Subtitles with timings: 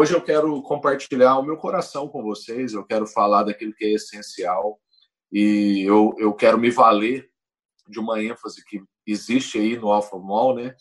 [0.00, 3.94] Hoje eu quero compartilhar o meu coração com vocês, eu quero falar daquilo que é
[3.94, 4.78] essencial
[5.32, 7.28] e eu, eu quero me valer
[7.88, 10.72] de uma ênfase que existe aí no Alpha Mall, né?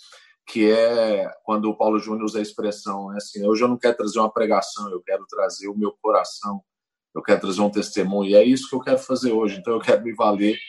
[0.45, 3.97] que é quando o Paulo Júnior usa a expressão, né, assim, hoje eu não quero
[3.97, 6.61] trazer uma pregação, eu quero trazer o meu coração,
[7.15, 9.81] eu quero trazer um testemunho, e é isso que eu quero fazer hoje, então eu
[9.81, 10.59] quero me valer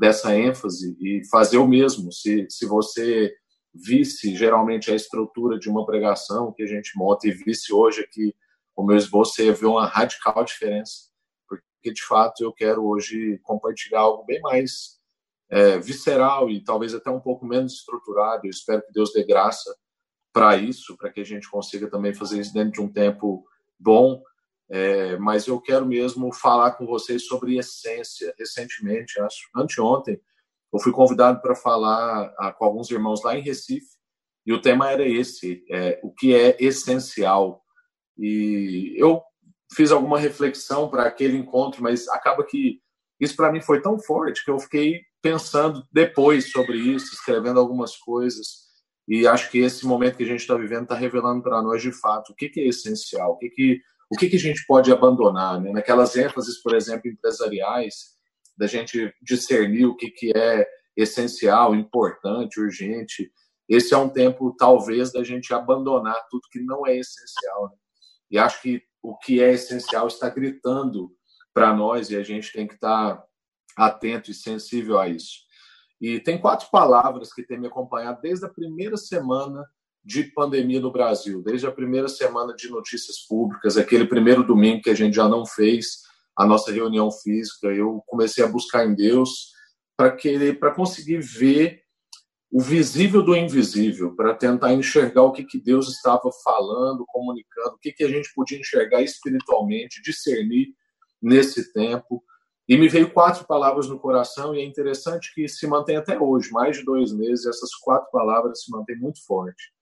[0.00, 3.34] dessa ênfase e fazer o mesmo, se, se você
[3.74, 8.34] visse geralmente a estrutura de uma pregação que a gente monta e visse hoje aqui
[8.76, 11.10] o meu esboço, você ver uma radical diferença,
[11.48, 14.98] porque de fato eu quero hoje compartilhar algo bem mais
[15.50, 18.46] é, visceral e talvez até um pouco menos estruturado.
[18.46, 19.74] Eu espero que Deus dê graça
[20.32, 23.44] para isso, para que a gente consiga também fazer isso dentro de um tempo
[23.78, 24.22] bom.
[24.68, 28.32] É, mas eu quero mesmo falar com vocês sobre essência.
[28.38, 30.20] Recentemente, acho, anteontem,
[30.72, 34.00] eu fui convidado para falar a, com alguns irmãos lá em Recife
[34.46, 37.62] e o tema era esse: é, o que é essencial.
[38.18, 39.22] E eu
[39.74, 42.80] fiz alguma reflexão para aquele encontro, mas acaba que
[43.20, 47.96] isso para mim foi tão forte que eu fiquei pensando depois sobre isso, escrevendo algumas
[47.96, 48.70] coisas.
[49.06, 51.92] E acho que esse momento que a gente está vivendo está revelando para nós, de
[51.92, 54.90] fato, o que, que é essencial, o que, que, o que, que a gente pode
[54.92, 55.60] abandonar.
[55.60, 55.72] Né?
[55.72, 58.14] Naquelas ênfases, por exemplo, empresariais,
[58.60, 63.32] da gente discernir o que, que é essencial, importante, urgente.
[63.66, 67.70] Esse é um tempo, talvez, da gente abandonar tudo que não é essencial.
[67.70, 67.76] Né?
[68.32, 71.10] E acho que o que é essencial está gritando
[71.54, 73.24] para nós e a gente tem que estar tá
[73.74, 75.38] atento e sensível a isso.
[75.98, 79.64] E tem quatro palavras que têm me acompanhado desde a primeira semana
[80.04, 84.90] de pandemia no Brasil, desde a primeira semana de notícias públicas, aquele primeiro domingo que
[84.90, 89.50] a gente já não fez a nossa reunião física, eu comecei a buscar em Deus
[89.96, 91.82] para querer, para conseguir ver
[92.50, 97.78] o visível do invisível, para tentar enxergar o que, que Deus estava falando, comunicando, o
[97.78, 100.74] que, que a gente podia enxergar espiritualmente, discernir
[101.22, 102.24] nesse tempo.
[102.68, 106.50] E me veio quatro palavras no coração, e é interessante que se mantém até hoje,
[106.50, 109.72] mais de dois meses, essas quatro palavras se mantêm muito forte.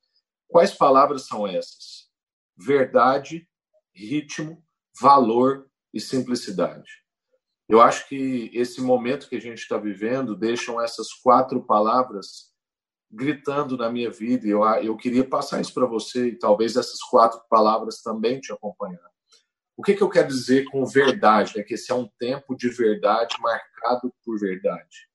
[0.47, 2.09] Quais palavras são essas?
[2.57, 3.47] Verdade,
[3.95, 4.63] ritmo,
[5.01, 6.91] valor e simplicidade.
[7.69, 12.49] Eu acho que esse momento que a gente está vivendo deixam essas quatro palavras
[13.11, 14.47] gritando na minha vida.
[14.47, 18.53] E eu, eu queria passar isso para você e talvez essas quatro palavras também te
[18.53, 19.09] acompanhar.
[19.77, 21.59] O que, que eu quero dizer com verdade?
[21.59, 25.09] É que esse é um tempo de verdade marcado por verdade.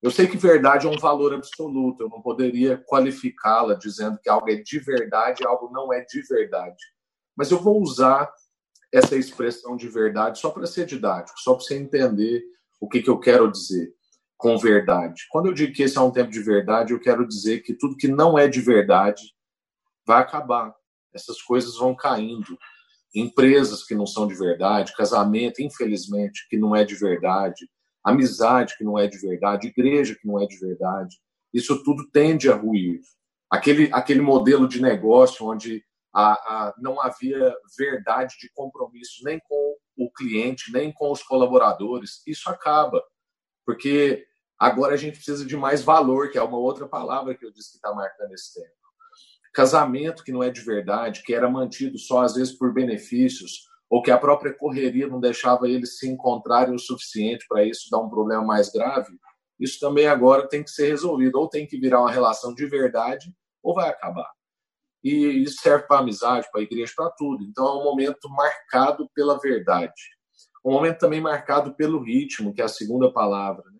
[0.00, 4.48] Eu sei que verdade é um valor absoluto, eu não poderia qualificá-la dizendo que algo
[4.48, 6.84] é de verdade algo não é de verdade.
[7.36, 8.32] Mas eu vou usar
[8.92, 12.42] essa expressão de verdade só para ser didático, só para você entender
[12.80, 13.92] o que, que eu quero dizer
[14.36, 15.26] com verdade.
[15.30, 17.96] Quando eu digo que esse é um tempo de verdade, eu quero dizer que tudo
[17.96, 19.22] que não é de verdade
[20.06, 20.72] vai acabar.
[21.12, 22.56] Essas coisas vão caindo
[23.14, 27.68] empresas que não são de verdade, casamento, infelizmente, que não é de verdade,
[28.04, 31.16] amizade que não é de verdade, igreja que não é de verdade.
[31.52, 33.00] Isso tudo tende a ruir.
[33.50, 35.82] Aquele, aquele modelo de negócio onde
[36.12, 42.22] a, a, não havia verdade de compromisso nem com o cliente, nem com os colaboradores,
[42.26, 43.02] isso acaba.
[43.66, 44.26] Porque
[44.58, 47.72] agora a gente precisa de mais valor, que é uma outra palavra que eu disse
[47.72, 48.78] que está marcando esse tempo
[49.58, 54.00] casamento que não é de verdade, que era mantido só às vezes por benefícios, ou
[54.00, 58.08] que a própria correria não deixava eles se encontrarem o suficiente para isso dar um
[58.08, 59.10] problema mais grave,
[59.58, 63.34] isso também agora tem que ser resolvido, ou tem que virar uma relação de verdade,
[63.60, 64.30] ou vai acabar.
[65.02, 67.44] E isso serve para amizade, para a igreja, para tudo.
[67.44, 69.92] Então é um momento marcado pela verdade.
[70.64, 73.64] Um momento também marcado pelo ritmo, que é a segunda palavra.
[73.70, 73.78] Né?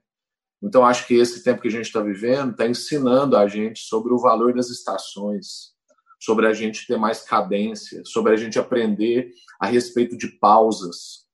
[0.62, 4.12] Então, acho que esse tempo que a gente está vivendo está ensinando a gente sobre
[4.12, 5.72] o valor das estações,
[6.20, 9.30] sobre a gente ter mais cadência, sobre a gente aprender
[9.60, 11.26] a respeito de pausas.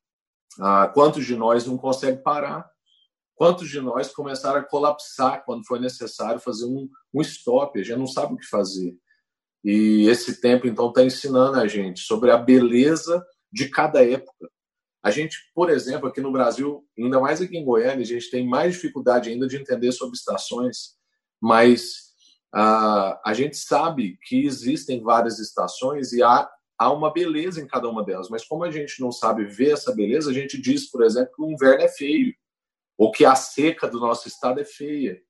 [0.60, 2.68] Ah, quantos de nós não conseguem parar?
[3.34, 7.78] Quantos de nós começaram a colapsar quando foi necessário fazer um, um stop?
[7.78, 8.94] A gente não sabe o que fazer.
[9.64, 14.50] E esse tempo, então, está ensinando a gente sobre a beleza de cada época.
[15.02, 18.46] A gente, por exemplo, aqui no Brasil, ainda mais aqui em Goiânia, a gente tem
[18.46, 20.96] mais dificuldade ainda de entender sobre estações,
[21.40, 21.82] mas
[22.54, 27.88] uh, a gente sabe que existem várias estações e há, há uma beleza em cada
[27.88, 31.02] uma delas, mas como a gente não sabe ver essa beleza, a gente diz, por
[31.02, 32.34] exemplo, que o inverno é feio,
[32.96, 35.20] ou que a seca do nosso estado é feia.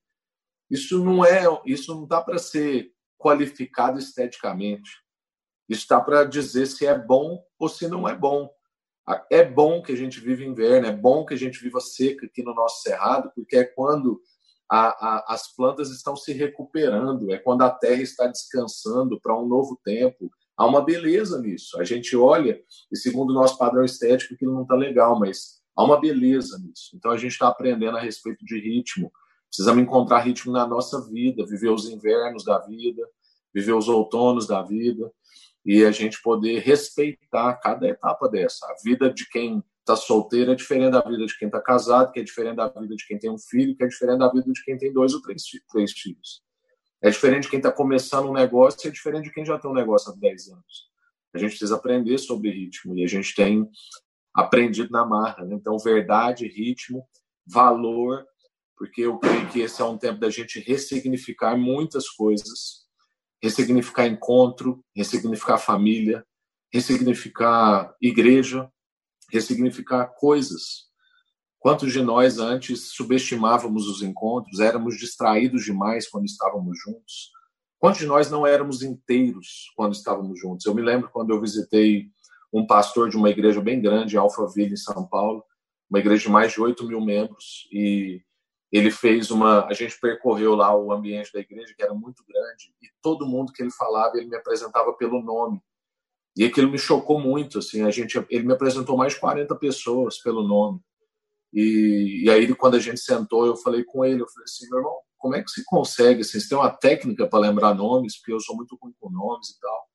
[0.70, 2.93] Isso não é, isso não dá para ser
[3.24, 4.90] qualificado esteticamente.
[5.66, 8.50] Está para dizer se é bom ou se não é bom.
[9.30, 12.42] É bom que a gente viva inverno, é bom que a gente viva seca aqui
[12.42, 14.20] no nosso cerrado, porque é quando
[14.70, 19.46] a, a, as plantas estão se recuperando, é quando a terra está descansando para um
[19.46, 21.80] novo tempo, há uma beleza nisso.
[21.80, 22.60] A gente olha
[22.90, 26.90] e, segundo o nosso padrão estético, aquilo não está legal, mas há uma beleza nisso.
[26.94, 29.10] Então, a gente está aprendendo a respeito de ritmo.
[29.48, 33.06] Precisamos encontrar ritmo na nossa vida, viver os invernos da vida,
[33.54, 35.10] viver os outonos da vida
[35.64, 38.66] e a gente poder respeitar cada etapa dessa.
[38.66, 42.20] A vida de quem está solteiro é diferente da vida de quem está casado, que
[42.20, 44.64] é diferente da vida de quem tem um filho, que é diferente da vida de
[44.64, 46.42] quem tem dois ou três, três filhos.
[47.02, 49.74] É diferente de quem está começando um negócio, é diferente de quem já tem um
[49.74, 50.90] negócio há 10 anos.
[51.34, 53.68] A gente precisa aprender sobre ritmo e a gente tem
[54.34, 55.44] aprendido na marra.
[55.44, 55.54] Né?
[55.54, 57.06] Então, verdade, ritmo,
[57.46, 58.24] valor,
[58.74, 62.83] porque eu creio que esse é um tempo da gente ressignificar muitas coisas,
[63.44, 66.24] ressignificar encontro, ressignificar família,
[66.72, 68.70] ressignificar igreja,
[69.30, 70.86] ressignificar coisas.
[71.58, 77.30] Quantos de nós antes subestimávamos os encontros, éramos distraídos demais quando estávamos juntos?
[77.78, 80.64] Quantos de nós não éramos inteiros quando estávamos juntos?
[80.64, 82.06] Eu me lembro quando eu visitei
[82.50, 85.44] um pastor de uma igreja bem grande, Alphaville, em São Paulo,
[85.90, 88.22] uma igreja de mais de 8 mil membros, e
[88.74, 89.66] ele fez uma.
[89.66, 93.52] A gente percorreu lá o ambiente da igreja, que era muito grande, e todo mundo
[93.52, 95.62] que ele falava, ele me apresentava pelo nome.
[96.36, 100.18] E aquilo me chocou muito, assim, a gente, ele me apresentou mais de 40 pessoas
[100.18, 100.80] pelo nome.
[101.52, 104.78] E, e aí, quando a gente sentou, eu falei com ele, eu falei assim, meu
[104.80, 106.22] irmão, como é que você consegue?
[106.22, 108.18] Assim, você tem uma técnica para lembrar nomes?
[108.18, 109.88] Porque eu sou muito ruim com nomes e tal.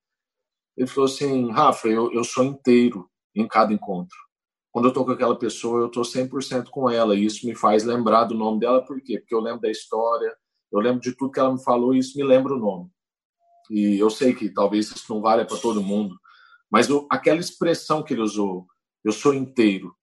[0.78, 4.16] Ele falou assim, Rafa, eu, eu sou inteiro em cada encontro.
[4.80, 7.14] Quando eu estou com aquela pessoa, eu estou 100% com ela.
[7.14, 9.20] E isso me faz lembrar do nome dela, por quê?
[9.20, 10.34] Porque eu lembro da história,
[10.72, 12.90] eu lembro de tudo que ela me falou e isso me lembra o nome.
[13.70, 16.18] E eu sei que talvez isso não valha para todo mundo,
[16.72, 18.68] mas eu, aquela expressão que ele usou,
[19.04, 19.94] eu sou inteiro,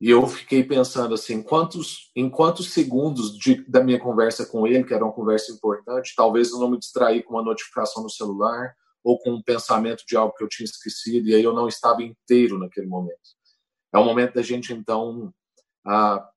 [0.00, 4.82] e eu fiquei pensando assim, quantos, em quantos segundos de, da minha conversa com ele,
[4.82, 8.74] que era uma conversa importante, talvez eu não me distraí com uma notificação no celular
[9.04, 12.02] ou com um pensamento de algo que eu tinha esquecido, e aí eu não estava
[12.02, 13.41] inteiro naquele momento.
[13.92, 15.32] É o momento da gente, então,
[15.84, 16.28] a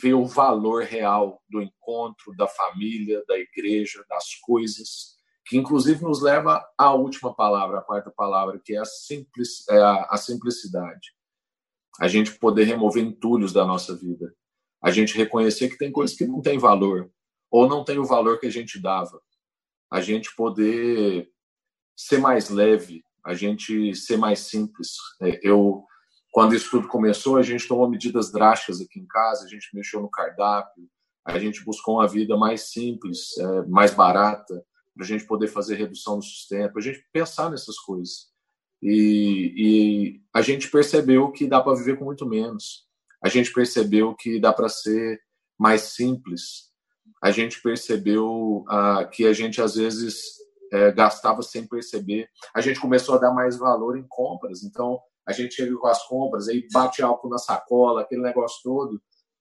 [0.00, 5.14] ver o valor real do encontro, da família, da igreja, das coisas,
[5.46, 9.78] que inclusive nos leva à última palavra, a quarta palavra, que é a, simples, é
[9.78, 11.12] a, a simplicidade.
[12.00, 14.34] A gente poder remover entulhos da nossa vida,
[14.82, 17.10] a gente reconhecer que tem coisas que não têm valor
[17.50, 19.20] ou não tem o valor que a gente dava,
[19.90, 21.30] a gente poder
[21.96, 24.96] ser mais leve, a gente ser mais simples.
[25.22, 25.84] É, eu,
[26.34, 30.00] quando isso tudo começou, a gente tomou medidas drásticas aqui em casa, a gente mexeu
[30.00, 30.90] no cardápio,
[31.24, 34.60] a gente buscou uma vida mais simples, é, mais barata,
[34.92, 38.32] para a gente poder fazer redução no sustento, a gente pensar nessas coisas.
[38.82, 42.84] E, e a gente percebeu que dá para viver com muito menos.
[43.22, 45.20] A gente percebeu que dá para ser
[45.56, 46.72] mais simples.
[47.22, 50.32] A gente percebeu ah, que a gente às vezes
[50.72, 52.28] é, gastava sem perceber.
[52.52, 54.64] A gente começou a dar mais valor em compras.
[54.64, 59.00] Então a gente chega com as compras, aí bate álcool na sacola, aquele negócio todo.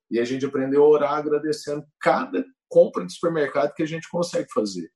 [0.09, 4.47] E a gente aprendeu a orar agradecendo cada compra de supermercado que a gente consegue
[4.53, 4.89] fazer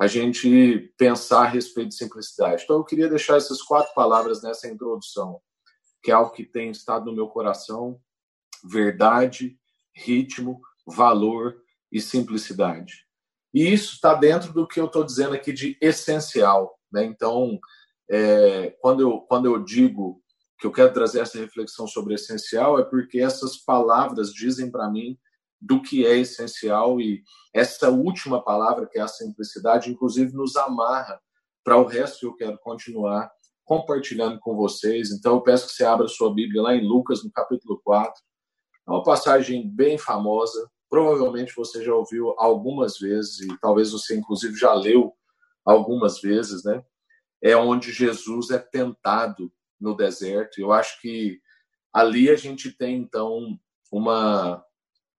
[0.00, 2.62] a gente pensar a respeito de simplicidade.
[2.64, 5.38] Então, eu queria deixar essas quatro palavras nessa introdução,
[6.02, 8.00] que é algo que tem estado no meu coração:
[8.64, 9.58] verdade,
[9.94, 11.54] ritmo, valor
[11.92, 13.06] e simplicidade.
[13.52, 16.78] E isso está dentro do que eu estou dizendo aqui de essencial.
[16.90, 17.04] Né?
[17.04, 17.60] Então,
[18.10, 20.20] é, quando, eu, quando eu digo
[20.58, 25.16] que eu quero trazer essa reflexão sobre essencial, é porque essas palavras dizem para mim
[25.60, 27.22] do que é essencial e
[27.54, 31.20] essa última palavra, que é a simplicidade, inclusive nos amarra
[31.62, 33.30] para o resto que eu quero continuar
[33.64, 35.12] compartilhando com vocês.
[35.12, 38.12] Então eu peço que você abra sua Bíblia lá em Lucas, no capítulo 4.
[38.88, 44.56] É uma passagem bem famosa, provavelmente você já ouviu algumas vezes e talvez você inclusive
[44.56, 45.14] já leu
[45.64, 46.82] algumas vezes, né?
[47.42, 50.60] É onde Jesus é tentado no deserto.
[50.60, 51.40] Eu acho que
[51.92, 53.58] ali a gente tem então
[53.90, 54.64] uma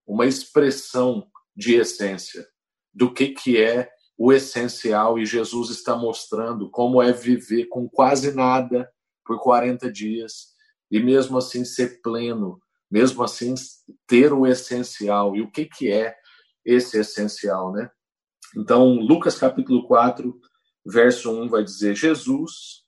[0.06, 2.46] uma expressão de essência
[2.94, 8.34] do que, que é o essencial e Jesus está mostrando como é viver com quase
[8.36, 8.92] nada
[9.26, 10.52] por 40 dias
[10.92, 13.56] e mesmo assim ser pleno, mesmo assim
[14.06, 15.36] ter o essencial.
[15.36, 16.16] E o que, que é
[16.66, 17.90] esse essencial, né?
[18.56, 20.38] Então, Lucas capítulo 4,
[20.86, 22.84] verso 1 vai dizer: Jesus,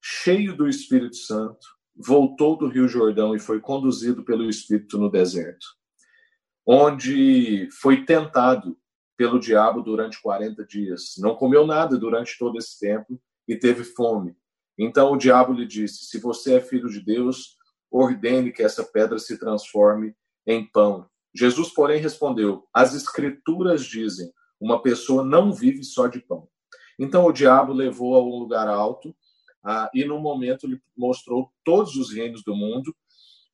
[0.00, 5.66] cheio do Espírito Santo, voltou do Rio Jordão e foi conduzido pelo Espírito no deserto
[6.66, 8.76] onde foi tentado
[9.16, 11.14] pelo diabo durante 40 dias.
[11.18, 14.36] Não comeu nada durante todo esse tempo e teve fome.
[14.78, 17.56] Então o diabo lhe disse: Se você é filho de Deus,
[17.90, 20.14] ordene que essa pedra se transforme
[20.46, 21.06] em pão.
[21.34, 26.48] Jesus, porém, respondeu: As Escrituras dizem: Uma pessoa não vive só de pão.
[26.98, 29.14] Então o diabo levou a um lugar alto
[29.64, 32.94] ah, e no momento lhe mostrou todos os reinos do mundo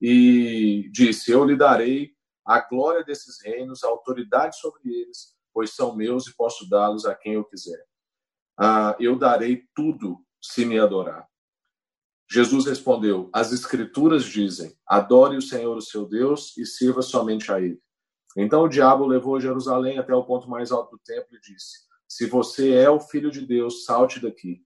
[0.01, 2.13] e disse: Eu lhe darei
[2.45, 7.15] a glória desses reinos, a autoridade sobre eles, pois são meus e posso dá-los a
[7.15, 7.85] quem eu quiser.
[8.57, 11.29] Ah, eu darei tudo se me adorar.
[12.31, 17.61] Jesus respondeu: As Escrituras dizem: Adore o Senhor, o seu Deus, e sirva somente a
[17.61, 17.81] Ele.
[18.37, 22.27] Então o diabo levou Jerusalém até o ponto mais alto do templo e disse: Se
[22.27, 24.63] você é o filho de Deus, salte daqui.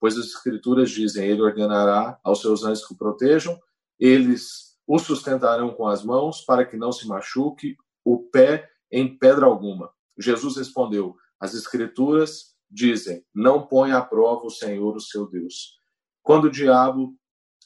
[0.00, 3.60] Pois as Escrituras dizem: Ele ordenará aos seus anjos que o protejam,
[3.98, 9.46] eles o sustentarão com as mãos, para que não se machuque o pé em pedra
[9.46, 9.92] alguma.
[10.18, 15.78] Jesus respondeu: As Escrituras dizem: Não põe à prova o Senhor, o seu Deus.
[16.22, 17.14] Quando o diabo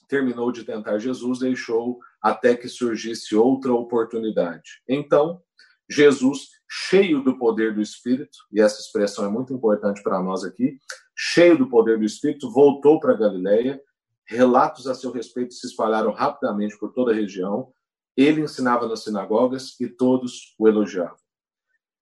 [0.08, 4.82] terminou de tentar Jesus, deixou até que surgisse outra oportunidade.
[4.88, 5.40] Então,
[5.90, 10.78] Jesus, cheio do poder do Espírito, e essa expressão é muito importante para nós aqui,
[11.16, 13.80] cheio do poder do Espírito, voltou para Galiléia.
[14.24, 17.72] Relatos a seu respeito se espalharam rapidamente por toda a região.
[18.16, 21.16] Ele ensinava nas sinagogas e todos o elogiavam.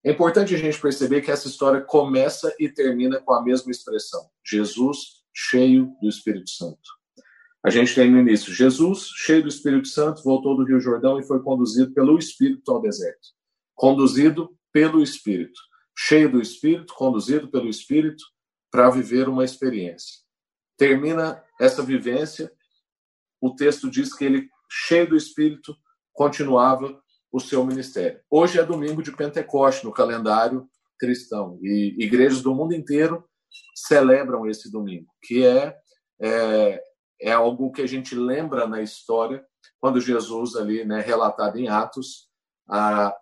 [0.04, 4.28] É importante a gente perceber que essa história começa e termina com a mesma expressão:
[4.44, 6.98] Jesus cheio do Espírito Santo.
[7.64, 11.24] A gente tem no início Jesus, cheio do Espírito Santo, voltou do Rio Jordão e
[11.24, 13.37] foi conduzido pelo Espírito ao deserto.
[13.78, 15.60] Conduzido pelo Espírito.
[15.96, 18.24] Cheio do Espírito, conduzido pelo Espírito
[18.72, 20.16] para viver uma experiência.
[20.76, 22.52] Termina essa vivência,
[23.40, 25.76] o texto diz que ele, cheio do Espírito,
[26.12, 28.20] continuava o seu ministério.
[28.28, 30.68] Hoje é domingo de Pentecoste no calendário
[30.98, 33.24] cristão e igrejas do mundo inteiro
[33.76, 35.76] celebram esse domingo, que é,
[36.20, 36.82] é,
[37.20, 39.46] é algo que a gente lembra na história,
[39.78, 42.28] quando Jesus, ali, né, relatado em Atos,
[42.68, 43.14] a,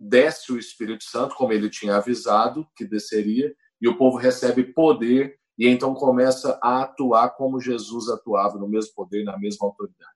[0.00, 5.38] desce o Espírito Santo, como ele tinha avisado que desceria, e o povo recebe poder
[5.58, 10.08] e então começa a atuar como Jesus atuava, no mesmo poder, na mesma autoridade.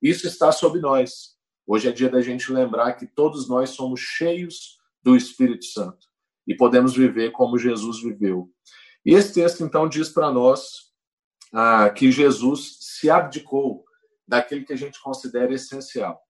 [0.00, 1.36] Isso está sobre nós.
[1.66, 6.06] Hoje é dia da gente lembrar que todos nós somos cheios do Espírito Santo
[6.46, 8.48] e podemos viver como Jesus viveu.
[9.04, 10.92] E esse texto, então, diz para nós
[11.52, 13.84] ah, que Jesus se abdicou
[14.26, 16.20] daquilo que a gente considera essencial.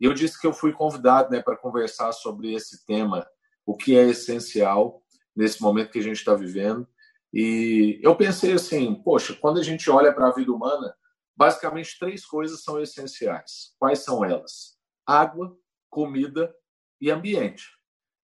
[0.00, 3.26] E eu disse que eu fui convidado né, para conversar sobre esse tema,
[3.66, 5.02] o que é essencial
[5.34, 6.86] nesse momento que a gente está vivendo.
[7.32, 10.94] E eu pensei assim, poxa, quando a gente olha para a vida humana,
[11.36, 13.74] basicamente três coisas são essenciais.
[13.78, 14.78] Quais são elas?
[15.06, 15.56] Água,
[15.90, 16.54] comida
[17.00, 17.66] e ambiente.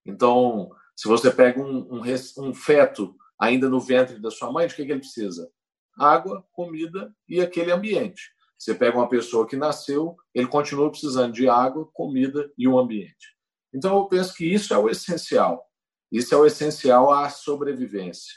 [0.04, 2.02] Então, se você pega um, um,
[2.38, 5.50] um feto ainda no ventre da sua mãe, de que, que ele precisa?
[5.98, 8.32] Água, comida e aquele ambiente.
[8.58, 13.34] Você pega uma pessoa que nasceu, ele continua precisando de água, comida e um ambiente.
[13.74, 15.64] Então, eu penso que isso é o essencial.
[16.10, 18.32] Isso é o essencial à sobrevivência.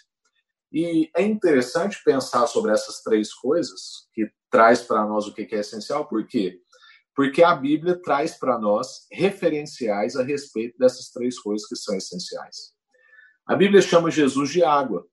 [0.72, 5.60] E é interessante pensar sobre essas três coisas, que traz para nós o que é
[5.60, 6.60] essencial, por quê?
[7.16, 12.74] Porque a Bíblia traz para nós referenciais a respeito dessas três coisas que são essenciais.
[13.46, 15.08] A Bíblia chama Jesus de água.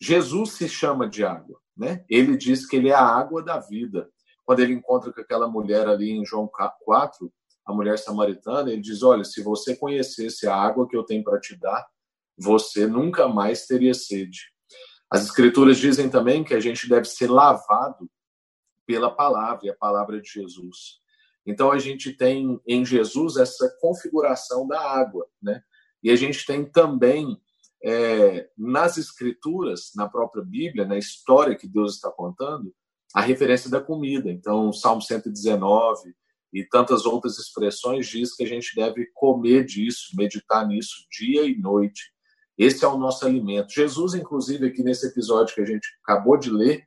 [0.00, 2.04] Jesus se chama de água, né?
[2.10, 4.10] Ele diz que ele é a água da vida.
[4.44, 7.32] Quando ele encontra com aquela mulher ali em João 4,
[7.64, 11.40] a mulher samaritana, ele diz: Olha, se você conhecesse a água que eu tenho para
[11.40, 11.86] te dar,
[12.36, 14.52] você nunca mais teria sede.
[15.10, 18.10] As Escrituras dizem também que a gente deve ser lavado
[18.86, 21.00] pela palavra, e a palavra de Jesus.
[21.46, 25.62] Então a gente tem em Jesus essa configuração da água, né?
[26.02, 27.40] E a gente tem também
[27.82, 32.74] é, nas escrituras, na própria Bíblia, na história que Deus está contando,
[33.14, 34.30] a referência da comida.
[34.30, 36.14] Então, Salmo 119
[36.52, 41.56] e tantas outras expressões diz que a gente deve comer disso, meditar nisso dia e
[41.56, 42.12] noite.
[42.58, 43.72] Esse é o nosso alimento.
[43.72, 46.84] Jesus, inclusive, aqui nesse episódio que a gente acabou de ler,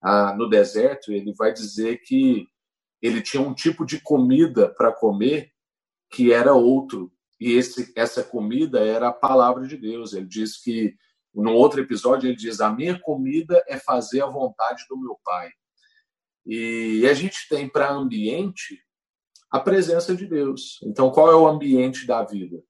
[0.00, 2.46] ah, no deserto, ele vai dizer que
[3.02, 5.50] ele tinha um tipo de comida para comer
[6.10, 7.10] que era outro
[7.40, 10.12] e esse, essa comida era a palavra de Deus.
[10.12, 10.94] Ele diz que,
[11.34, 15.50] no outro episódio, ele diz: A minha comida é fazer a vontade do meu Pai.
[16.46, 18.80] E a gente tem para ambiente
[19.50, 20.78] a presença de Deus.
[20.82, 22.62] Então, qual é o ambiente da vida?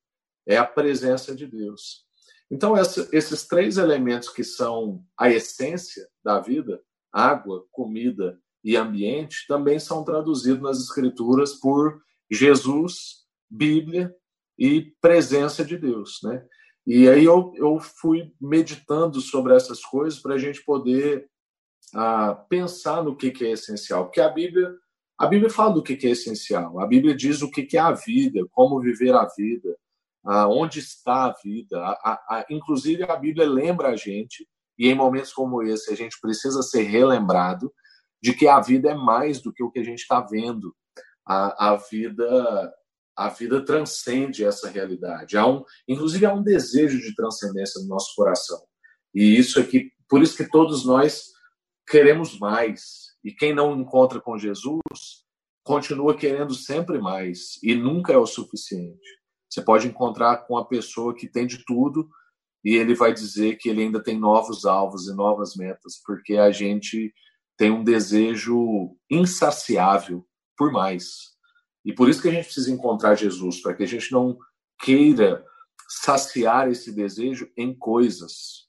[0.46, 2.04] É a presença de Deus.
[2.50, 6.80] Então, essa, esses três elementos que são a essência da vida
[7.12, 14.14] água, comida e ambiente também são traduzidos nas Escrituras por Jesus, Bíblia
[14.58, 16.44] e presença de Deus, né?
[16.86, 21.28] E aí eu, eu fui meditando sobre essas coisas para a gente poder
[21.94, 24.72] ah, pensar no que, que é essencial, porque a Bíblia
[25.18, 27.80] a Bíblia fala do que, que é essencial, a Bíblia diz o que, que é
[27.80, 29.74] a vida, como viver a vida,
[30.22, 31.78] ah, onde está a vida.
[31.78, 34.46] A, a, a, inclusive, a Bíblia lembra a gente,
[34.78, 37.72] e em momentos como esse, a gente precisa ser relembrado
[38.22, 40.74] de que a vida é mais do que o que a gente está vendo.
[41.26, 42.74] A, a vida
[43.16, 45.36] a vida transcende essa realidade.
[45.36, 48.60] Há um, inclusive há um desejo de transcendência no nosso coração.
[49.14, 51.30] E isso aqui, por isso que todos nós
[51.88, 53.06] queremos mais.
[53.24, 54.80] E quem não encontra com Jesus
[55.64, 59.16] continua querendo sempre mais e nunca é o suficiente.
[59.48, 62.08] Você pode encontrar com a pessoa que tem de tudo
[62.64, 66.50] e ele vai dizer que ele ainda tem novos alvos e novas metas, porque a
[66.50, 67.12] gente
[67.56, 71.35] tem um desejo insaciável por mais.
[71.86, 74.36] E por isso que a gente precisa encontrar Jesus, para que a gente não
[74.80, 75.46] queira
[75.88, 78.66] saciar esse desejo em coisas,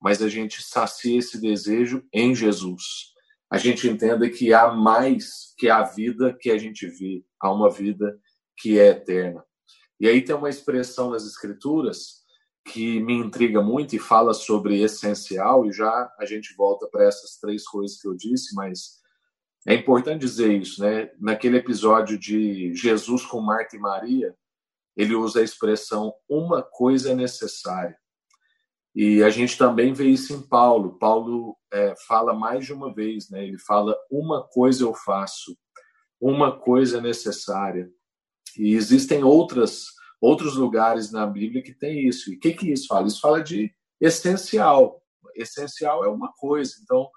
[0.00, 3.12] mas a gente sacia esse desejo em Jesus.
[3.50, 7.68] A gente entenda que há mais que a vida que a gente vê, há uma
[7.68, 8.16] vida
[8.56, 9.44] que é eterna.
[9.98, 12.22] E aí tem uma expressão nas Escrituras
[12.64, 17.38] que me intriga muito e fala sobre essencial, e já a gente volta para essas
[17.38, 19.01] três coisas que eu disse, mas
[19.66, 21.10] é importante dizer isso, né?
[21.20, 24.34] Naquele episódio de Jesus com Marta e Maria,
[24.96, 27.96] ele usa a expressão uma coisa é necessária.
[28.94, 30.98] E a gente também vê isso em Paulo.
[30.98, 33.46] Paulo é, fala mais de uma vez, né?
[33.46, 35.56] Ele fala uma coisa eu faço,
[36.20, 37.90] uma coisa é necessária.
[38.58, 39.86] E existem outras
[40.20, 42.32] outros lugares na Bíblia que tem isso.
[42.32, 43.08] E o que que isso fala?
[43.08, 45.02] Isso fala de essencial.
[45.34, 46.74] Essencial é uma coisa.
[46.82, 47.10] Então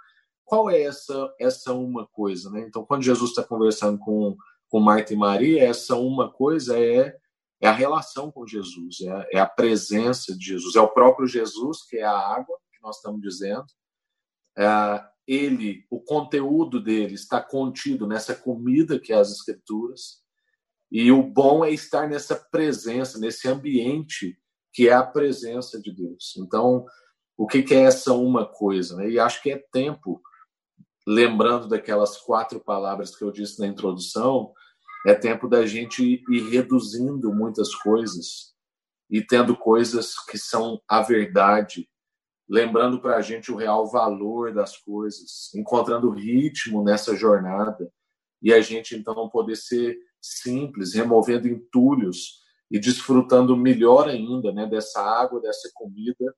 [0.45, 2.61] qual é essa essa uma coisa, né?
[2.61, 4.37] Então, quando Jesus está conversando com
[4.69, 7.15] com Marta e Maria, essa uma coisa é
[7.61, 11.27] é a relação com Jesus, é a, é a presença de Jesus, é o próprio
[11.27, 13.65] Jesus que é a água que nós estamos dizendo.
[14.57, 20.23] É, ele, o conteúdo dele está contido nessa comida que é as Escrituras.
[20.91, 24.37] E o bom é estar nessa presença, nesse ambiente
[24.71, 26.35] que é a presença de Deus.
[26.37, 26.85] Então,
[27.37, 28.97] o que, que é essa uma coisa?
[28.97, 29.09] Né?
[29.11, 30.21] E acho que é tempo
[31.07, 34.51] lembrando daquelas quatro palavras que eu disse na introdução,
[35.05, 38.55] é tempo da gente ir reduzindo muitas coisas
[39.09, 41.87] e tendo coisas que são a verdade,
[42.49, 47.91] lembrando para a gente o real valor das coisas, encontrando ritmo nessa jornada
[48.41, 54.99] e a gente então poder ser simples, removendo entulhos e desfrutando melhor ainda né, dessa
[55.01, 56.35] água, dessa comida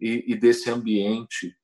[0.00, 1.54] e, e desse ambiente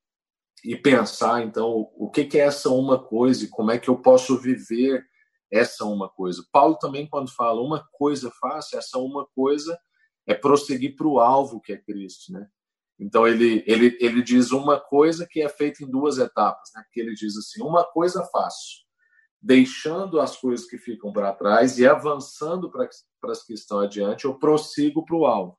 [0.65, 4.39] e pensar, então, o que, é essa uma coisa e como é que eu posso
[4.39, 5.05] viver
[5.51, 6.45] essa uma coisa.
[6.51, 9.79] Paulo também, quando fala uma coisa fácil, essa uma coisa
[10.27, 12.49] é prosseguir para o alvo que é Cristo, né?
[12.99, 16.85] Então ele, ele, ele diz uma coisa que é feita em duas etapas, né?
[16.93, 18.83] Que ele diz assim, uma coisa fácil,
[19.41, 22.89] deixando as coisas que ficam para trás e avançando para
[23.31, 25.59] as que estão adiante, eu prossigo para o alvo.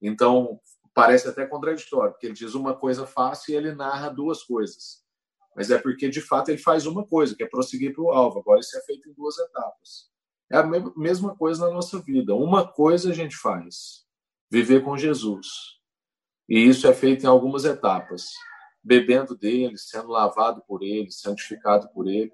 [0.00, 0.60] Então
[0.96, 5.04] parece até contraditório, porque ele diz uma coisa fácil e ele narra duas coisas.
[5.54, 8.38] Mas é porque, de fato, ele faz uma coisa, que é prosseguir para o alvo.
[8.38, 10.10] Agora, isso é feito em duas etapas.
[10.50, 10.62] É a
[10.96, 12.34] mesma coisa na nossa vida.
[12.34, 14.06] Uma coisa a gente faz,
[14.50, 15.46] viver com Jesus.
[16.48, 18.30] E isso é feito em algumas etapas.
[18.82, 22.32] Bebendo dele, sendo lavado por ele, santificado por ele,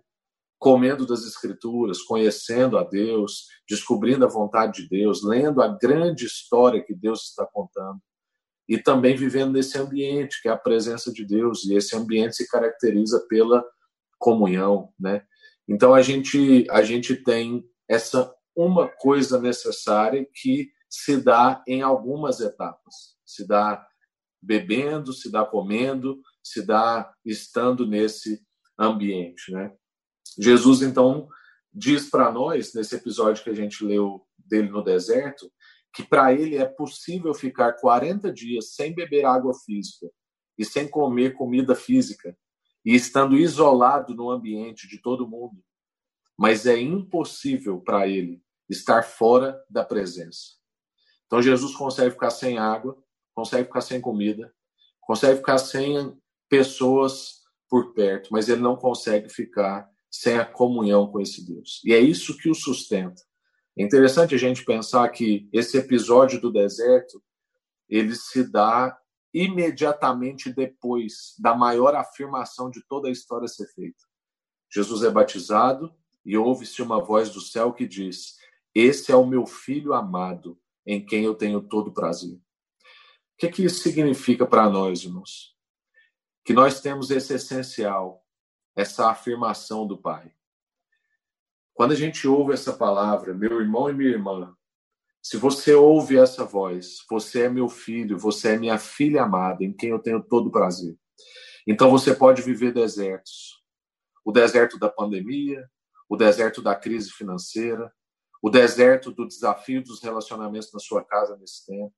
[0.57, 6.81] comendo das Escrituras, conhecendo a Deus, descobrindo a vontade de Deus, lendo a grande história
[6.81, 8.01] que Deus está contando
[8.68, 12.48] e também vivendo nesse ambiente que é a presença de Deus e esse ambiente se
[12.48, 13.64] caracteriza pela
[14.18, 15.25] comunhão, né?
[15.68, 22.40] Então a gente a gente tem essa uma coisa necessária que se dá em algumas
[22.40, 23.16] etapas.
[23.25, 23.87] Se dá
[24.42, 28.42] bebendo, se dá comendo, se dá estando nesse
[28.79, 29.72] ambiente, né?
[30.38, 31.29] Jesus então
[31.72, 35.51] diz para nós nesse episódio que a gente leu dele no deserto
[35.92, 40.11] que para ele é possível ficar 40 dias sem beber água física
[40.57, 42.37] e sem comer comida física
[42.85, 45.62] e estando isolado no ambiente de todo mundo.
[46.37, 50.57] Mas é impossível para ele estar fora da presença.
[51.26, 52.96] Então Jesus consegue ficar sem água,
[53.35, 54.52] consegue ficar sem comida,
[55.00, 61.20] consegue ficar sem pessoas por perto, mas ele não consegue ficar sem a comunhão com
[61.20, 61.81] esse Deus.
[61.85, 63.22] E é isso que o sustenta.
[63.76, 67.22] É interessante a gente pensar que esse episódio do deserto
[67.88, 68.98] ele se dá
[69.32, 74.04] imediatamente depois da maior afirmação de toda a história ser feita.
[74.70, 78.37] Jesus é batizado e ouve-se uma voz do céu que diz:
[78.74, 82.35] Esse é o meu filho amado, em quem eu tenho todo prazer.
[82.35, 82.40] O
[83.38, 85.56] que, que isso significa para nós, irmãos?
[86.44, 88.24] Que nós temos esse essencial,
[88.76, 90.32] essa afirmação do Pai.
[91.74, 94.54] Quando a gente ouve essa palavra, meu irmão e minha irmã,
[95.24, 99.72] Se você ouve essa voz, você é meu filho, você é minha filha amada, em
[99.72, 100.98] quem eu tenho todo prazer.
[101.64, 103.62] Então você pode viver desertos.
[104.24, 105.64] O deserto da pandemia,
[106.08, 107.92] o deserto da crise financeira,
[108.42, 111.94] o deserto do desafio dos relacionamentos na sua casa nesse tempo,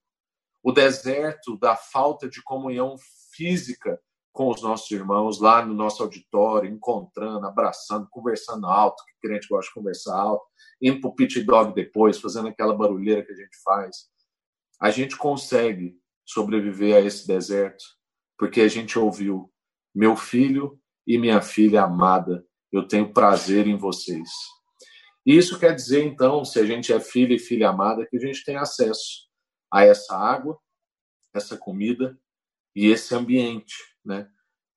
[0.62, 2.96] o deserto da falta de comunhão
[3.32, 3.98] física
[4.35, 9.68] com os nossos irmãos lá no nosso auditório, encontrando, abraçando, conversando alto, que crente gosta
[9.68, 10.44] de conversar alto,
[10.83, 14.09] indo para o pit dog depois, fazendo aquela barulheira que a gente faz.
[14.81, 17.85] A gente consegue sobreviver a esse deserto
[18.37, 19.53] porque a gente ouviu:
[19.94, 24.29] meu filho e minha filha amada, eu tenho prazer em vocês.
[25.25, 28.20] E isso quer dizer, então, se a gente é filho e filha amada, que a
[28.20, 29.29] gente tem acesso
[29.73, 30.59] a essa água,
[31.33, 32.18] essa comida
[32.75, 34.28] e esse ambiente, né?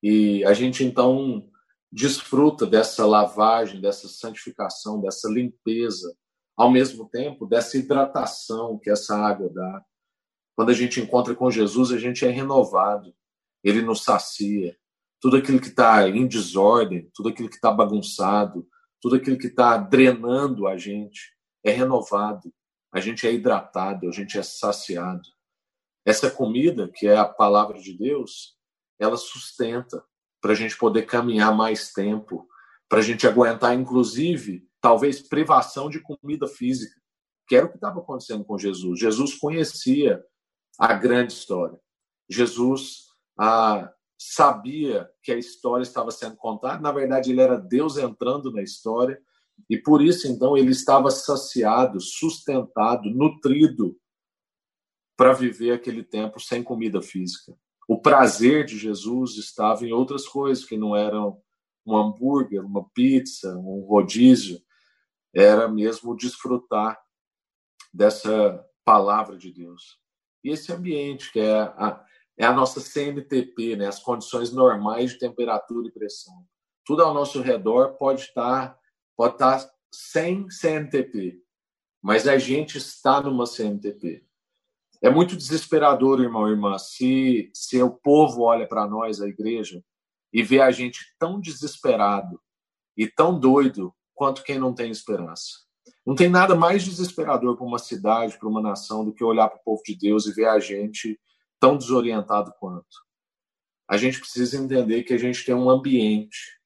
[0.01, 1.49] E a gente, então,
[1.91, 6.15] desfruta dessa lavagem, dessa santificação, dessa limpeza,
[6.55, 9.85] ao mesmo tempo dessa hidratação que essa água dá.
[10.55, 13.13] Quando a gente encontra com Jesus, a gente é renovado,
[13.63, 14.75] ele nos sacia.
[15.21, 18.67] Tudo aquilo que está em desordem, tudo aquilo que está bagunçado,
[19.01, 22.51] tudo aquilo que está drenando a gente é renovado,
[22.91, 25.27] a gente é hidratado, a gente é saciado.
[26.05, 28.57] Essa comida, que é a palavra de Deus,
[28.99, 30.03] ela sustenta
[30.41, 32.47] para a gente poder caminhar mais tempo,
[32.88, 36.99] para a gente aguentar, inclusive, talvez privação de comida física,
[37.47, 38.99] que era o que estava acontecendo com Jesus.
[38.99, 40.23] Jesus conhecia
[40.79, 41.79] a grande história.
[42.29, 43.07] Jesus
[43.39, 46.81] ah, sabia que a história estava sendo contada.
[46.81, 49.19] Na verdade, ele era Deus entrando na história.
[49.69, 53.97] E por isso, então, ele estava saciado, sustentado, nutrido
[55.15, 57.57] para viver aquele tempo sem comida física.
[57.88, 61.41] O prazer de Jesus estava em outras coisas que não eram
[61.86, 64.62] um hambúrguer, uma pizza, um rodízio.
[65.34, 67.00] Era mesmo desfrutar
[67.93, 70.00] dessa palavra de Deus.
[70.43, 72.06] E esse ambiente que é a,
[72.38, 73.88] é a nossa CNTP, né?
[73.88, 76.45] as condições normais de temperatura e pressão.
[76.86, 78.78] Tudo ao nosso redor pode estar,
[79.15, 81.41] pode estar sem CNTP,
[82.02, 84.26] mas a gente está numa CNTP.
[85.01, 89.83] É muito desesperador, irmão e irmã, se, se o povo olha para nós, a igreja,
[90.33, 92.41] e vê a gente tão desesperado
[92.95, 95.67] e tão doido quanto quem não tem esperança.
[96.05, 99.60] Não tem nada mais desesperador para uma cidade, para uma nação, do que olhar para
[99.60, 101.19] o povo de Deus e ver a gente
[101.60, 103.05] tão desorientado quanto.
[103.88, 106.57] A gente precisa entender que a gente tem um ambiente.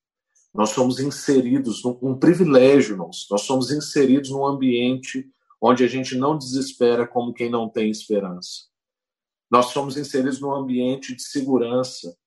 [0.53, 5.29] Nós somos inseridos num um privilégio, nós, nós somos inseridos num ambiente
[5.61, 8.71] onde a gente não desespera como quem não tem esperança.
[9.49, 12.17] Nós somos inseridos num ambiente de segurança,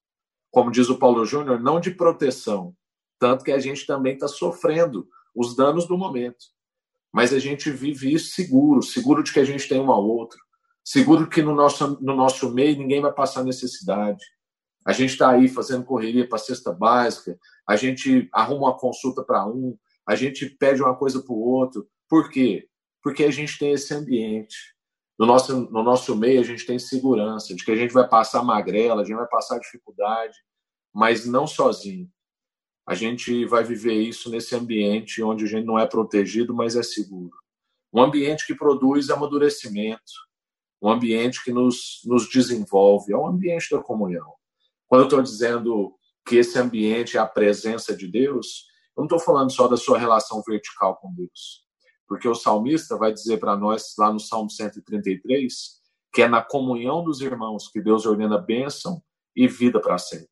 [0.51, 2.77] como diz o Paulo Júnior, não de proteção,
[3.19, 6.45] tanto que a gente também está sofrendo os danos do momento.
[7.13, 10.39] Mas a gente vive isso seguro, seguro de que a gente tem um ao outro,
[10.85, 14.25] seguro que no nosso, no nosso meio ninguém vai passar necessidade.
[14.87, 19.25] A gente está aí fazendo correria para a cesta básica, a gente arruma uma consulta
[19.25, 21.89] para um, a gente pede uma coisa para o outro.
[22.09, 22.69] Por quê?
[23.05, 24.75] Porque a gente tem esse ambiente.
[25.19, 28.43] No nosso, no nosso meio, a gente tem segurança de que a gente vai passar
[28.43, 30.37] magrela, a gente vai passar dificuldade,
[30.91, 32.11] mas não sozinho.
[32.87, 36.83] A gente vai viver isso nesse ambiente onde a gente não é protegido, mas é
[36.83, 37.37] seguro.
[37.93, 40.13] Um ambiente que produz amadurecimento,
[40.83, 44.33] um ambiente que nos, nos desenvolve, é um ambiente da comunhão.
[44.87, 45.95] Quando eu estou dizendo
[46.27, 48.65] que esse ambiente é a presença de Deus,
[48.97, 51.64] eu não estou falando só da sua relação vertical com Deus.
[52.15, 55.81] Porque o salmista vai dizer para nós, lá no Salmo 133,
[56.13, 59.03] que é na comunhão dos irmãos que Deus ordena bênção
[59.35, 60.31] e vida para sempre.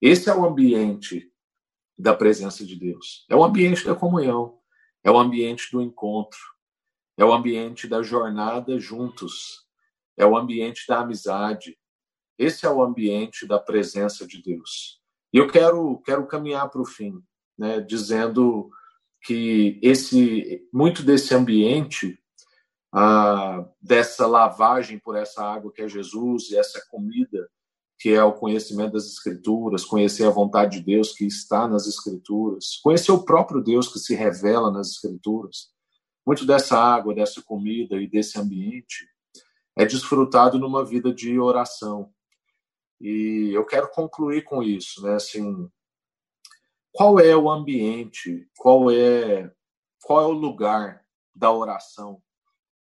[0.00, 1.32] Esse é o ambiente
[1.96, 3.24] da presença de Deus.
[3.30, 4.58] É o ambiente da comunhão,
[5.04, 6.40] é o ambiente do encontro,
[7.16, 9.64] é o ambiente da jornada juntos,
[10.16, 11.78] é o ambiente da amizade.
[12.36, 15.00] Esse é o ambiente da presença de Deus.
[15.32, 17.22] E eu quero, quero caminhar para o fim,
[17.56, 18.68] né, dizendo
[19.22, 22.18] que esse muito desse ambiente,
[22.92, 27.48] ah, dessa lavagem por essa água que é Jesus e essa comida
[27.98, 32.80] que é o conhecimento das Escrituras, conhecer a vontade de Deus que está nas Escrituras,
[32.82, 35.68] conhecer o próprio Deus que se revela nas Escrituras.
[36.26, 39.06] Muito dessa água, dessa comida e desse ambiente
[39.76, 42.10] é desfrutado numa vida de oração.
[43.00, 45.14] E eu quero concluir com isso, né?
[45.14, 45.70] Assim,
[46.92, 49.50] qual é o ambiente, qual é
[50.02, 51.02] qual é o lugar
[51.34, 52.20] da oração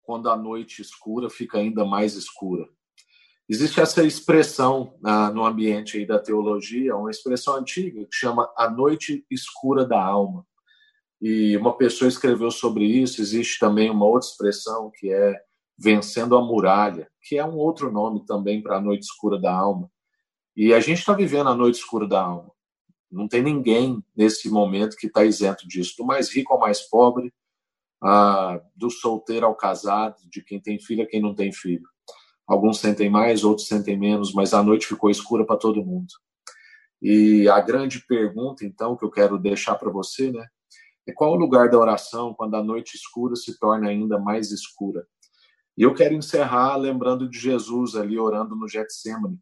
[0.03, 2.69] quando a noite escura fica ainda mais escura?
[3.49, 9.25] Existe essa expressão ah, no ambiente da teologia, uma expressão antiga que chama a noite
[9.31, 10.45] escura da alma.
[11.23, 13.23] E uma pessoa escreveu sobre isso.
[13.23, 15.35] Existe também uma outra expressão que é
[15.79, 19.91] vencendo a muralha, que é um outro nome também para a noite escura da alma.
[20.57, 22.51] E a gente está vivendo a noite escura da alma.
[23.17, 27.33] Não tem ninguém nesse momento que está isento disso, do mais rico ao mais pobre,
[28.03, 31.89] ah, do solteiro ao casado, de quem tem filho a quem não tem filho.
[32.47, 36.13] Alguns sentem mais, outros sentem menos, mas a noite ficou escura para todo mundo.
[37.01, 40.47] E a grande pergunta, então, que eu quero deixar para você, né,
[41.09, 45.07] é qual o lugar da oração quando a noite escura se torna ainda mais escura?
[45.77, 49.39] E eu quero encerrar lembrando de Jesus ali orando no Getsemane,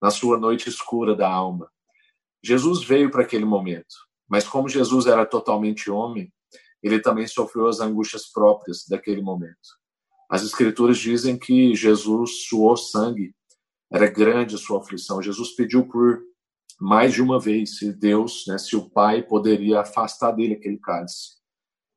[0.00, 1.70] na sua noite escura da alma.
[2.42, 3.94] Jesus veio para aquele momento,
[4.28, 6.32] mas como Jesus era totalmente homem,
[6.82, 9.56] ele também sofreu as angústias próprias daquele momento.
[10.30, 13.34] As escrituras dizem que Jesus suou sangue,
[13.90, 15.22] era grande a sua aflição.
[15.22, 16.22] Jesus pediu por
[16.78, 21.38] mais de uma vez se Deus, né, se o Pai poderia afastar dele aquele cálice.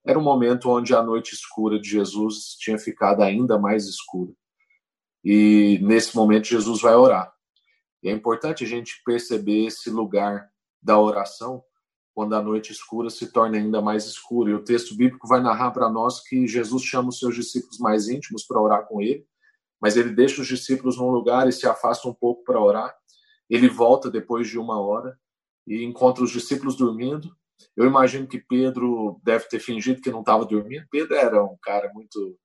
[0.03, 4.31] Era um momento onde a noite escura de Jesus tinha ficado ainda mais escura.
[5.23, 7.30] E nesse momento Jesus vai orar.
[8.03, 10.49] E é importante a gente perceber esse lugar
[10.81, 11.63] da oração
[12.13, 14.51] quando a noite escura se torna ainda mais escura.
[14.51, 18.07] E o texto bíblico vai narrar para nós que Jesus chama os seus discípulos mais
[18.07, 19.25] íntimos para orar com ele,
[19.79, 22.93] mas ele deixa os discípulos num lugar e se afasta um pouco para orar.
[23.49, 25.17] Ele volta depois de uma hora
[25.67, 27.29] e encontra os discípulos dormindo.
[27.75, 30.85] Eu imagino que Pedro deve ter fingido que não estava dormindo.
[30.89, 32.37] Pedro era um cara muito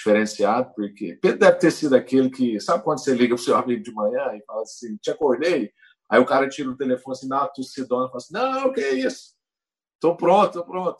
[0.00, 3.56] diferenciado, porque Pedro deve ter sido aquele que, sabe quando você liga para o seu
[3.56, 5.70] amigo de manhã e fala assim, te acordei?
[6.08, 9.34] Aí o cara tira o telefone assim, na tossidona, fala assim, não, que é isso?
[10.00, 10.98] Tô pronto, tô pronto.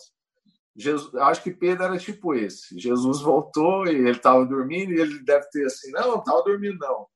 [0.76, 2.78] Jesus, acho que Pedro era tipo esse.
[2.78, 6.78] Jesus voltou e ele estava dormindo e ele deve ter assim, não, não estava dormindo
[6.78, 7.06] não.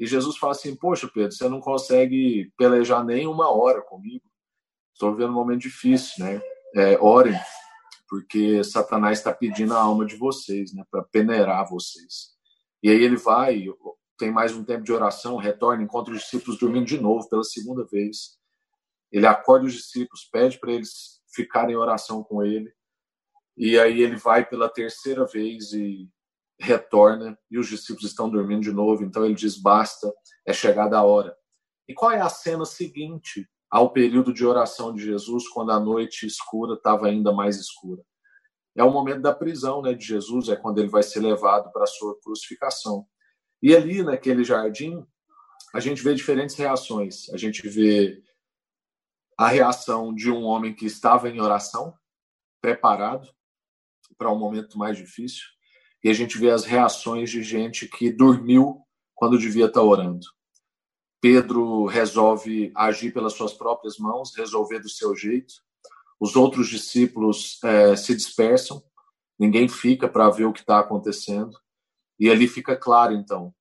[0.00, 4.24] E Jesus fala assim: Poxa, Pedro, você não consegue pelejar nem uma hora comigo.
[4.94, 6.40] Estou vivendo um momento difícil, né?
[6.74, 7.38] É, orem,
[8.10, 10.84] porque Satanás está pedindo a alma de vocês, né?
[10.90, 12.30] Para peneirar vocês.
[12.82, 13.66] E aí ele vai,
[14.18, 17.84] tem mais um tempo de oração, retorna, encontra os discípulos dormindo de novo pela segunda
[17.84, 18.36] vez.
[19.12, 22.72] Ele acorda os discípulos, pede para eles ficarem em oração com ele.
[23.56, 26.10] E aí ele vai pela terceira vez e
[26.58, 30.12] retorna e os discípulos estão dormindo de novo, então ele diz: basta,
[30.44, 31.36] é chegada a hora.
[31.86, 36.26] E qual é a cena seguinte ao período de oração de Jesus, quando a noite
[36.26, 38.02] escura estava ainda mais escura?
[38.76, 41.84] É o momento da prisão né, de Jesus, é quando ele vai ser levado para
[41.84, 43.06] a sua crucificação.
[43.62, 45.04] E ali, naquele jardim,
[45.74, 47.28] a gente vê diferentes reações.
[47.30, 48.22] A gente vê
[49.38, 51.94] a reação de um homem que estava em oração,
[52.60, 53.28] preparado
[54.18, 55.44] para um momento mais difícil
[56.02, 58.82] e a gente vê as reações de gente que dormiu
[59.14, 60.26] quando devia estar orando.
[61.20, 65.54] Pedro resolve agir pelas suas próprias mãos, resolver do seu jeito.
[66.18, 68.82] Os outros discípulos é, se dispersam,
[69.38, 71.58] ninguém fica para ver o que está acontecendo.
[72.18, 73.54] E ali fica claro, então,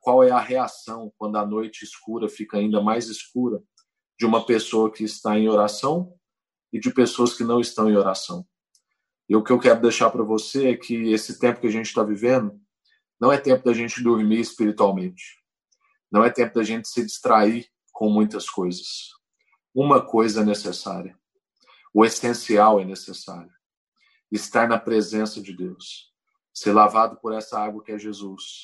[0.00, 3.62] qual é a reação quando a noite escura fica ainda mais escura
[4.18, 6.12] de uma pessoa que está em oração
[6.72, 8.46] e de pessoas que não estão em oração.
[9.28, 11.86] E o que eu quero deixar para você é que esse tempo que a gente
[11.86, 12.58] está vivendo
[13.20, 15.42] não é tempo da gente dormir espiritualmente.
[16.16, 19.10] Não é tempo da gente se distrair com muitas coisas.
[19.74, 21.14] Uma coisa é necessária.
[21.92, 23.52] O essencial é necessário.
[24.32, 26.10] Estar na presença de Deus.
[26.54, 28.62] Ser lavado por essa água que é Jesus.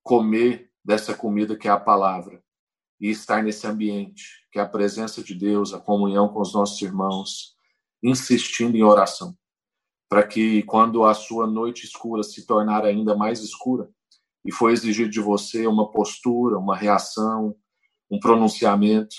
[0.00, 2.40] Comer dessa comida que é a palavra.
[3.00, 6.80] E estar nesse ambiente que é a presença de Deus, a comunhão com os nossos
[6.80, 7.56] irmãos,
[8.00, 9.36] insistindo em oração
[10.08, 13.90] para que quando a sua noite escura se tornar ainda mais escura
[14.46, 17.56] e for exigido de você uma postura, uma reação,
[18.08, 19.16] um pronunciamento,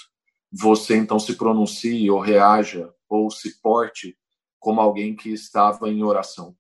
[0.52, 4.18] você então se pronuncie ou reaja ou se porte
[4.58, 6.56] como alguém que estava em oração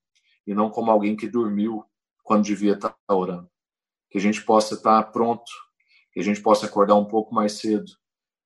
[0.46, 1.84] e não como alguém que dormiu
[2.24, 3.50] quando devia estar orando.
[4.10, 5.50] Que a gente possa estar pronto,
[6.12, 7.90] que a gente possa acordar um pouco mais cedo,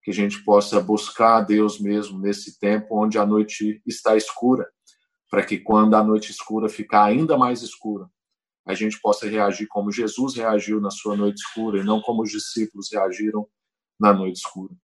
[0.04, 4.68] que a gente possa buscar a Deus mesmo nesse tempo onde a noite está escura
[5.30, 8.08] para que quando a noite escura ficar ainda mais escura,
[8.72, 12.32] a gente possa reagir como Jesus reagiu na sua noite escura e não como os
[12.32, 13.48] discípulos reagiram
[14.00, 14.74] na noite escura.